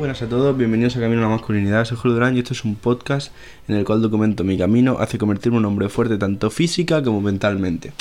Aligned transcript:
Buenas 0.00 0.22
a 0.22 0.28
todos, 0.30 0.56
bienvenidos 0.56 0.96
a 0.96 1.00
Camino 1.00 1.20
a 1.20 1.24
la 1.24 1.28
Masculinidad. 1.28 1.84
Soy 1.84 1.98
Julio 1.98 2.14
Durán 2.14 2.34
y 2.34 2.38
esto 2.38 2.54
es 2.54 2.64
un 2.64 2.74
podcast 2.74 3.34
en 3.68 3.74
el 3.74 3.84
cual 3.84 4.00
documento 4.00 4.44
mi 4.44 4.56
camino 4.56 4.96
hacia 4.98 5.18
convertirme 5.18 5.58
en 5.58 5.66
un 5.66 5.72
hombre 5.72 5.90
fuerte 5.90 6.16
tanto 6.16 6.48
física 6.48 7.02
como 7.02 7.20
mentalmente. 7.20 7.92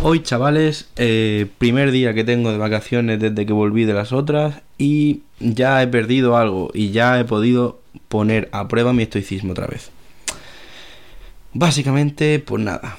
Hoy, 0.00 0.22
chavales, 0.22 0.88
eh, 0.96 1.48
primer 1.58 1.90
día 1.90 2.14
que 2.14 2.24
tengo 2.24 2.50
de 2.50 2.56
vacaciones 2.56 3.20
desde 3.20 3.44
que 3.44 3.52
volví 3.52 3.84
de 3.84 3.92
las 3.92 4.14
otras 4.14 4.62
y 4.78 5.20
ya 5.38 5.82
he 5.82 5.86
perdido 5.86 6.38
algo 6.38 6.70
y 6.72 6.92
ya 6.92 7.20
he 7.20 7.26
podido 7.26 7.82
poner 8.08 8.48
a 8.52 8.68
prueba 8.68 8.94
mi 8.94 9.02
estoicismo 9.02 9.52
otra 9.52 9.66
vez. 9.66 9.90
Básicamente, 11.52 12.38
pues 12.38 12.64
nada. 12.64 12.96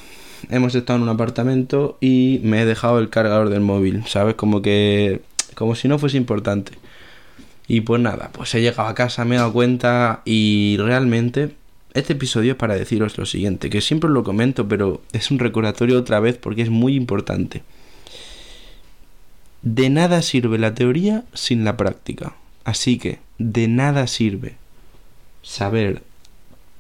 Hemos 0.52 0.76
estado 0.76 0.98
en 0.98 1.04
un 1.04 1.10
apartamento 1.10 1.98
y 2.00 2.42
me 2.44 2.62
he 2.62 2.66
dejado 2.68 3.00
el 3.00 3.10
cargador 3.10 3.50
del 3.50 3.62
móvil, 3.62 4.06
¿sabes? 4.06 4.36
Como 4.36 4.62
que 4.62 5.22
como 5.56 5.76
si 5.76 5.88
no 5.88 6.00
fuese 6.00 6.18
importante. 6.18 6.74
Y 7.74 7.80
pues 7.80 8.02
nada, 8.02 8.32
pues 8.34 8.54
he 8.54 8.60
llegado 8.60 8.90
a 8.90 8.96
casa, 8.96 9.24
me 9.24 9.36
he 9.36 9.38
dado 9.38 9.54
cuenta 9.54 10.24
y 10.26 10.76
realmente 10.78 11.56
este 11.94 12.12
episodio 12.12 12.52
es 12.52 12.58
para 12.58 12.76
deciros 12.76 13.18
lo 13.18 13.26
siguiente, 13.26 13.70
que 13.70 13.80
siempre 13.80 14.10
lo 14.10 14.26
comento, 14.26 14.68
pero 14.68 15.02
es 15.14 15.32
un 15.32 15.40
recordatorio 15.40 15.98
otra 15.98 16.20
vez 16.20 16.36
porque 16.36 16.64
es 16.64 16.70
muy 16.70 16.96
importante. 16.96 17.64
De 19.62 19.90
nada 19.90 20.22
sirve 20.22 20.58
la 20.58 20.74
teoría 20.74 21.24
sin 21.34 21.64
la 21.64 21.78
práctica. 21.78 22.36
Así 22.66 22.98
que 22.98 23.20
de 23.38 23.70
nada 23.70 24.06
sirve 24.08 24.58
saber 25.42 26.04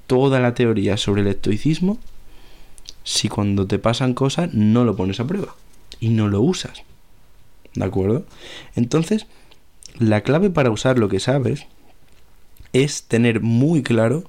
toda 0.08 0.42
la 0.42 0.55
teoría 0.55 0.98
sobre 0.98 1.22
el 1.22 1.28
estoicismo 1.28 2.00
si 3.05 3.30
cuando 3.30 3.66
te 3.66 3.80
pasan 3.80 4.14
cosas 4.14 4.53
no 4.53 4.83
lo 4.83 4.98
pones 4.98 5.22
a 5.22 5.26
prueba 5.26 5.55
y 6.02 6.09
no 6.09 6.28
lo 6.28 6.42
usas. 6.42 6.83
¿De 7.76 7.86
acuerdo? 7.86 8.26
Entonces, 8.76 9.26
la 9.97 10.22
clave 10.22 10.50
para 10.50 10.72
usar 10.72 10.97
lo 10.97 11.09
que 11.09 11.20
sabes 11.20 11.67
es 12.73 13.03
tener 13.03 13.42
muy 13.42 13.84
claro 13.84 14.23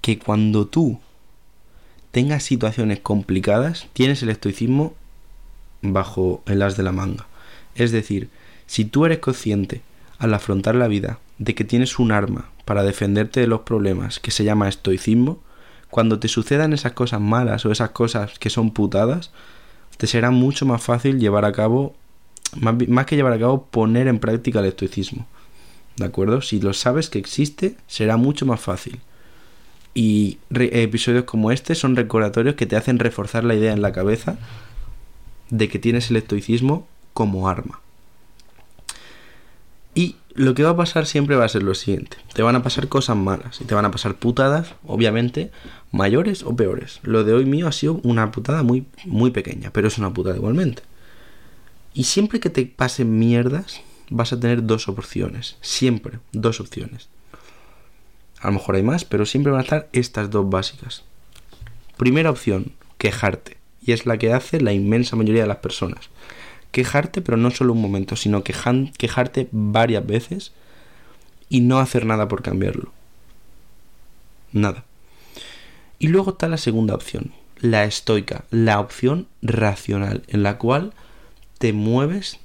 que 0.00 0.18
cuando 0.18 0.66
tú 0.66 1.00
tengas 2.10 2.42
situaciones 2.42 3.00
complicadas, 3.00 3.86
tienes 3.92 4.22
el 4.22 4.30
estoicismo 4.30 4.94
bajo 5.82 6.42
el 6.46 6.62
as 6.62 6.76
de 6.76 6.82
la 6.82 6.92
manga. 6.92 7.26
Es 7.74 7.92
decir, 7.92 8.28
si 8.66 8.84
tú 8.84 9.06
eres 9.06 9.18
consciente 9.18 9.82
al 10.18 10.34
afrontar 10.34 10.74
la 10.74 10.88
vida 10.88 11.18
de 11.38 11.54
que 11.54 11.64
tienes 11.64 11.98
un 11.98 12.12
arma 12.12 12.50
para 12.64 12.82
defenderte 12.82 13.40
de 13.40 13.46
los 13.46 13.60
problemas 13.62 14.20
que 14.20 14.30
se 14.30 14.44
llama 14.44 14.68
estoicismo, 14.68 15.40
cuando 15.88 16.20
te 16.20 16.28
sucedan 16.28 16.72
esas 16.72 16.92
cosas 16.92 17.20
malas 17.20 17.64
o 17.66 17.72
esas 17.72 17.90
cosas 17.90 18.38
que 18.38 18.50
son 18.50 18.70
putadas, 18.70 19.32
te 19.96 20.06
será 20.06 20.30
mucho 20.30 20.66
más 20.66 20.82
fácil 20.82 21.18
llevar 21.18 21.44
a 21.44 21.52
cabo, 21.52 21.94
más, 22.56 23.06
que 23.06 23.16
llevar 23.16 23.32
a 23.32 23.38
cabo, 23.38 23.66
poner 23.66 24.08
en 24.08 24.18
práctica 24.18 24.60
el 24.60 24.66
estoicismo. 24.66 25.26
¿De 25.96 26.04
acuerdo? 26.04 26.40
Si 26.42 26.60
lo 26.60 26.72
sabes 26.72 27.10
que 27.10 27.18
existe, 27.18 27.76
será 27.86 28.16
mucho 28.16 28.46
más 28.46 28.60
fácil. 28.60 29.00
Y 29.92 30.38
episodios 30.50 31.24
como 31.24 31.50
este 31.50 31.74
son 31.74 31.96
recordatorios 31.96 32.54
que 32.54 32.66
te 32.66 32.76
hacen 32.76 32.98
reforzar 32.98 33.44
la 33.44 33.54
idea 33.54 33.72
en 33.72 33.82
la 33.82 33.92
cabeza 33.92 34.38
de 35.50 35.68
que 35.68 35.78
tienes 35.78 36.10
el 36.10 36.16
estoicismo 36.16 36.86
como 37.12 37.48
arma. 37.48 37.80
Y 39.94 40.16
lo 40.34 40.54
que 40.54 40.62
va 40.62 40.70
a 40.70 40.76
pasar 40.76 41.06
siempre 41.06 41.34
va 41.34 41.44
a 41.44 41.48
ser 41.48 41.64
lo 41.64 41.74
siguiente. 41.74 42.16
Te 42.32 42.42
van 42.42 42.54
a 42.54 42.62
pasar 42.62 42.88
cosas 42.88 43.16
malas 43.16 43.60
y 43.60 43.64
te 43.64 43.74
van 43.74 43.84
a 43.84 43.90
pasar 43.90 44.14
putadas, 44.14 44.74
obviamente, 44.86 45.50
mayores 45.90 46.44
o 46.44 46.54
peores. 46.54 47.00
Lo 47.02 47.24
de 47.24 47.32
hoy 47.32 47.44
mío 47.44 47.66
ha 47.66 47.72
sido 47.72 48.00
una 48.04 48.30
putada 48.30 48.62
muy, 48.62 48.86
muy 49.04 49.32
pequeña, 49.32 49.70
pero 49.72 49.88
es 49.88 49.98
una 49.98 50.14
putada 50.14 50.36
igualmente. 50.36 50.82
Y 51.92 52.04
siempre 52.04 52.40
que 52.40 52.50
te 52.50 52.66
pasen 52.66 53.18
mierdas, 53.18 53.80
vas 54.10 54.32
a 54.32 54.40
tener 54.40 54.64
dos 54.64 54.88
opciones. 54.88 55.56
Siempre, 55.60 56.18
dos 56.32 56.60
opciones. 56.60 57.08
A 58.40 58.46
lo 58.46 58.54
mejor 58.54 58.76
hay 58.76 58.82
más, 58.82 59.04
pero 59.04 59.26
siempre 59.26 59.52
van 59.52 59.60
a 59.60 59.64
estar 59.64 59.88
estas 59.92 60.30
dos 60.30 60.48
básicas. 60.48 61.04
Primera 61.96 62.30
opción, 62.30 62.72
quejarte. 62.96 63.58
Y 63.84 63.92
es 63.92 64.06
la 64.06 64.18
que 64.18 64.32
hace 64.32 64.60
la 64.60 64.72
inmensa 64.72 65.16
mayoría 65.16 65.42
de 65.42 65.48
las 65.48 65.58
personas 65.58 66.10
quejarte, 66.70 67.20
pero 67.20 67.36
no 67.36 67.50
solo 67.50 67.72
un 67.72 67.80
momento, 67.80 68.16
sino 68.16 68.42
quejarte 68.42 69.48
varias 69.50 70.06
veces 70.06 70.52
y 71.48 71.60
no 71.60 71.78
hacer 71.78 72.06
nada 72.06 72.28
por 72.28 72.42
cambiarlo. 72.42 72.92
Nada. 74.52 74.84
Y 75.98 76.08
luego 76.08 76.32
está 76.32 76.48
la 76.48 76.56
segunda 76.56 76.94
opción, 76.94 77.32
la 77.58 77.84
estoica, 77.84 78.44
la 78.50 78.80
opción 78.80 79.26
racional, 79.42 80.22
en 80.28 80.42
la 80.42 80.58
cual 80.58 80.92
te 81.60 81.72
mueves 81.72 82.40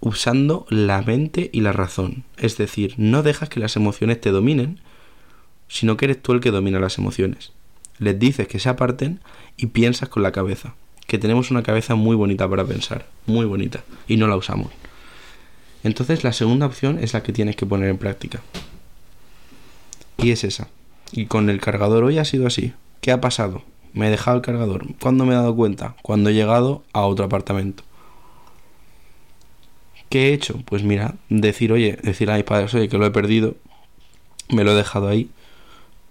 usando 0.00 0.66
la 0.70 1.02
mente 1.02 1.50
y 1.52 1.60
la 1.60 1.72
razón. 1.72 2.24
Es 2.38 2.56
decir, 2.56 2.94
no 2.96 3.22
dejas 3.22 3.50
que 3.50 3.60
las 3.60 3.76
emociones 3.76 4.20
te 4.20 4.30
dominen, 4.30 4.80
sino 5.68 5.98
que 5.98 6.06
eres 6.06 6.22
tú 6.22 6.32
el 6.32 6.40
que 6.40 6.50
domina 6.50 6.80
las 6.80 6.96
emociones. 6.96 7.52
Les 7.98 8.18
dices 8.18 8.48
que 8.48 8.58
se 8.58 8.70
aparten 8.70 9.20
y 9.58 9.66
piensas 9.66 10.08
con 10.08 10.22
la 10.22 10.32
cabeza 10.32 10.74
que 11.06 11.18
tenemos 11.18 11.50
una 11.50 11.64
cabeza 11.64 11.94
muy 11.96 12.16
bonita 12.16 12.48
para 12.48 12.64
pensar, 12.64 13.04
muy 13.26 13.44
bonita, 13.44 13.82
y 14.06 14.16
no 14.16 14.28
la 14.28 14.36
usamos. 14.36 14.70
Entonces 15.82 16.22
la 16.22 16.32
segunda 16.32 16.66
opción 16.66 17.00
es 17.00 17.14
la 17.14 17.24
que 17.24 17.32
tienes 17.32 17.56
que 17.56 17.66
poner 17.66 17.90
en 17.90 17.98
práctica. 17.98 18.40
Y 20.16 20.30
es 20.30 20.44
esa. 20.44 20.68
Y 21.10 21.26
con 21.26 21.50
el 21.50 21.60
cargador 21.60 22.04
hoy 22.04 22.18
ha 22.18 22.24
sido 22.24 22.46
así. 22.46 22.74
¿Qué 23.00 23.10
ha 23.10 23.20
pasado? 23.20 23.64
Me 23.92 24.06
he 24.06 24.10
dejado 24.10 24.36
el 24.36 24.42
cargador. 24.42 24.86
¿Cuándo 25.00 25.26
me 25.26 25.32
he 25.32 25.36
dado 25.36 25.56
cuenta? 25.56 25.96
Cuando 26.00 26.30
he 26.30 26.34
llegado 26.34 26.84
a 26.92 27.00
otro 27.00 27.24
apartamento. 27.24 27.82
¿Qué 30.10 30.28
he 30.28 30.32
hecho? 30.34 30.60
Pues 30.64 30.82
mira, 30.82 31.14
decir, 31.28 31.72
oye, 31.72 31.96
decir 32.02 32.30
a 32.30 32.34
mis 32.34 32.42
padres, 32.42 32.74
oye, 32.74 32.88
que 32.88 32.98
lo 32.98 33.06
he 33.06 33.12
perdido, 33.12 33.54
me 34.48 34.64
lo 34.64 34.72
he 34.72 34.74
dejado 34.74 35.06
ahí. 35.06 35.30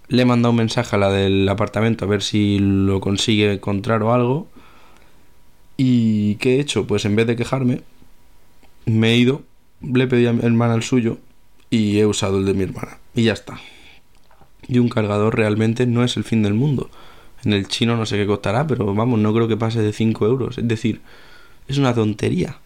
Le 0.08 0.22
he 0.22 0.26
mandado 0.26 0.52
un 0.52 0.58
mensaje 0.58 0.96
a 0.96 1.00
la 1.00 1.12
del 1.12 1.48
apartamento 1.50 2.06
a 2.06 2.08
ver 2.08 2.24
si 2.24 2.60
lo 2.60 3.02
consigue 3.02 3.52
encontrar 3.52 4.02
o 4.02 4.14
algo. 4.14 4.48
¿Y 5.76 6.36
qué 6.36 6.56
he 6.56 6.60
hecho? 6.62 6.88
Pues 6.88 7.04
en 7.04 7.18
vez 7.18 7.28
de 7.28 7.36
quejarme, 7.36 7.82
me 8.86 9.12
he 9.12 9.18
ido, 9.18 9.44
le 9.82 10.08
pedí 10.08 10.28
a 10.28 10.34
mi 10.34 10.46
hermana 10.46 10.76
el 10.76 10.84
suyo 10.84 11.18
y 11.70 12.00
he 12.00 12.06
usado 12.06 12.38
el 12.38 12.46
de 12.46 12.54
mi 12.54 12.64
hermana. 12.64 13.00
Y 13.14 13.24
ya 13.24 13.34
está. 13.34 13.60
Y 14.66 14.80
un 14.80 14.88
cargador 14.88 15.36
realmente 15.36 15.86
no 15.86 16.06
es 16.06 16.16
el 16.16 16.24
fin 16.24 16.42
del 16.42 16.54
mundo. 16.54 16.90
En 17.44 17.52
el 17.52 17.68
chino 17.68 17.98
no 17.98 18.06
sé 18.06 18.16
qué 18.16 18.26
costará, 18.26 18.66
pero 18.66 18.94
vamos, 18.96 19.20
no 19.20 19.34
creo 19.34 19.50
que 19.50 19.58
pase 19.58 19.82
de 19.82 19.92
5 19.92 20.26
euros. 20.26 20.58
Es 20.58 20.68
decir, 20.70 21.02
es 21.68 21.78
una 21.78 21.94
tontería. 21.94 22.60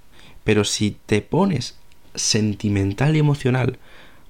Pero 0.44 0.64
si 0.64 0.98
te 1.06 1.22
pones 1.22 1.76
sentimental 2.16 3.16
y 3.16 3.20
emocional 3.20 3.78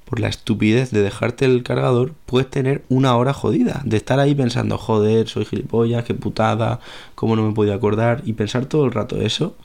por 0.06 0.19
la 0.19 0.28
estupidez 0.28 0.91
de 0.91 1.01
dejarte 1.01 1.46
el 1.46 1.63
cargador, 1.63 2.13
puedes 2.25 2.50
tener 2.50 2.84
una 2.90 3.16
hora 3.16 3.34
jodida. 3.34 3.81
De 3.85 3.97
estar 3.97 4.19
ahí 4.19 4.35
pensando, 4.35 4.78
joder, 4.78 5.28
soy 5.28 5.46
gilipollas, 5.46 6.03
qué 6.03 6.13
putada, 6.13 6.79
cómo 7.16 7.35
no 7.35 7.47
me 7.47 7.53
podía 7.53 7.75
acordar. 7.75 8.22
Y 8.25 8.34
pensar 8.34 8.66
todo 8.66 8.85
el 8.85 8.91
rato 8.91 9.19
eso, 9.19 9.56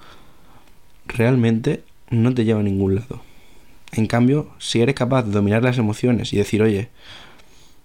realmente 1.06 1.84
no 2.10 2.32
te 2.34 2.44
lleva 2.44 2.60
a 2.60 2.64
ningún 2.64 2.94
lado. 2.94 3.20
En 3.92 4.06
cambio, 4.06 4.48
si 4.58 4.80
eres 4.80 4.94
capaz 4.94 5.24
de 5.24 5.32
dominar 5.32 5.62
las 5.62 5.78
emociones 5.78 6.32
y 6.32 6.36
decir, 6.36 6.62
oye, 6.62 6.88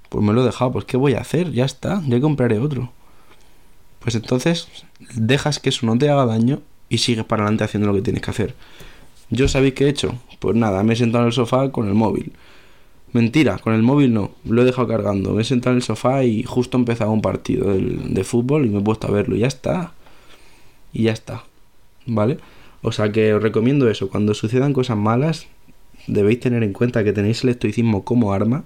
pues 0.10 0.24
me 0.24 0.34
lo 0.34 0.42
he 0.42 0.46
dejado, 0.46 0.72
pues 0.74 0.86
¿qué 0.86 0.98
voy 0.98 1.14
a 1.16 1.22
hacer? 1.22 1.52
Ya 1.52 1.66
está, 1.66 2.02
ya 2.08 2.20
compraré 2.22 2.60
otro. 2.60 2.92
Pues 4.00 4.16
entonces 4.16 4.68
dejas 5.16 5.60
que 5.60 5.70
eso 5.70 5.86
no 5.86 5.98
te 5.98 6.10
haga 6.10 6.26
daño 6.26 6.62
y 6.94 7.00
sigues 7.00 7.26
para 7.26 7.42
adelante 7.42 7.64
haciendo 7.64 7.88
lo 7.88 7.96
que 7.96 8.04
tienes 8.04 8.22
que 8.22 8.30
hacer. 8.30 8.54
¿Yo 9.32 9.48
sabéis 9.48 9.74
qué 9.74 9.86
he 9.86 9.90
hecho? 9.90 10.14
Pues 10.38 10.56
nada, 10.56 10.84
me 10.84 10.94
he 10.94 10.96
sentado 10.96 11.24
en 11.24 11.30
el 11.30 11.34
sofá 11.34 11.72
con 11.72 11.88
el 11.88 11.96
móvil. 11.96 12.34
Mentira, 13.14 13.58
con 13.58 13.74
el 13.74 13.82
móvil 13.82 14.14
no, 14.14 14.32
lo 14.46 14.62
he 14.62 14.66
dejado 14.66 14.88
cargando. 14.88 15.34
Me 15.34 15.42
he 15.42 15.46
sentado 15.46 15.72
en 15.72 15.78
el 15.78 15.84
sofá 15.84 16.24
y 16.24 16.44
justo 16.44 16.78
empezaba 16.78 17.10
un 17.10 17.24
partido 17.24 17.74
de, 17.74 18.24
fútbol 18.24 18.68
y 18.68 18.70
me 18.70 18.80
he 18.80 18.84
puesto 18.84 19.08
a 19.08 19.12
verlo 19.12 19.36
y 19.36 19.40
ya 19.40 19.48
está. 19.48 19.94
Y 20.94 21.04
ya 21.04 21.14
está. 21.14 21.46
¿Vale? 22.06 22.38
O 22.84 22.92
sea 22.92 23.12
que 23.12 23.34
os 23.34 23.42
recomiendo 23.42 23.90
eso. 23.90 24.10
Cuando 24.10 24.36
sucedan 24.36 24.72
cosas 24.72 24.98
malas, 24.98 25.48
debéis 26.06 26.42
tener 26.42 26.62
en 26.62 26.74
cuenta 26.74 27.04
que 27.04 27.12
tenéis 27.12 27.44
el 27.44 27.50
estoicismo 27.50 28.04
como 28.04 28.34
arma, 28.34 28.66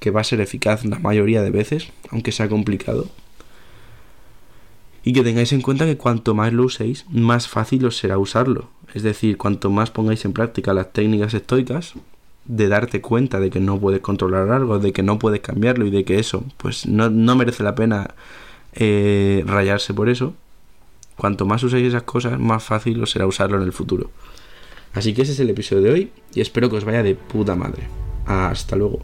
que 0.00 0.10
va 0.10 0.22
a 0.22 0.24
ser 0.24 0.40
eficaz 0.40 0.86
la 0.86 0.98
mayoría 1.00 1.42
de 1.42 1.50
veces, 1.50 1.92
aunque 2.10 2.32
sea 2.32 2.48
complicado. 2.48 3.10
Y 5.04 5.12
que 5.12 5.22
tengáis 5.22 5.52
en 5.52 5.60
cuenta 5.60 5.84
que 5.84 5.98
cuanto 5.98 6.34
más 6.34 6.52
lo 6.52 6.64
uséis, 6.64 7.04
más 7.10 7.46
fácil 7.46 7.84
os 7.84 7.98
será 7.98 8.18
usarlo. 8.18 8.70
Es 8.94 9.02
decir, 9.02 9.36
cuanto 9.36 9.70
más 9.70 9.90
pongáis 9.90 10.24
en 10.24 10.32
práctica 10.32 10.72
las 10.72 10.92
técnicas 10.92 11.34
estoicas, 11.34 11.94
de 12.46 12.68
darte 12.68 13.00
cuenta 13.00 13.40
de 13.40 13.50
que 13.50 13.60
no 13.60 13.78
puedes 13.78 14.00
controlar 14.00 14.50
algo, 14.50 14.78
de 14.78 14.92
que 14.92 15.02
no 15.02 15.18
puedes 15.18 15.40
cambiarlo 15.40 15.86
y 15.86 15.90
de 15.90 16.04
que 16.04 16.18
eso, 16.18 16.44
pues 16.56 16.86
no, 16.86 17.10
merece 17.36 17.62
la 17.62 17.74
pena 17.74 18.14
eh, 18.72 19.42
rayarse 19.46 19.94
por 19.94 20.08
eso. 20.08 20.34
Cuanto 21.16 21.46
más 21.46 21.62
uséis 21.62 21.88
esas 21.88 22.02
cosas, 22.02 22.38
más 22.38 22.62
fácil 22.62 23.02
os 23.02 23.10
será 23.10 23.26
usarlo 23.26 23.56
en 23.58 23.62
el 23.62 23.72
futuro. 23.72 24.10
Así 24.94 25.12
que 25.12 25.22
ese 25.22 25.32
es 25.32 25.40
el 25.40 25.50
episodio 25.50 25.82
de 25.82 25.90
hoy 25.90 26.12
y 26.34 26.40
espero 26.40 26.70
que 26.70 26.76
os 26.76 26.84
vaya 26.84 27.02
de 27.02 27.14
puta 27.14 27.54
madre. 27.54 27.84
Hasta 28.26 28.76
luego. 28.76 29.00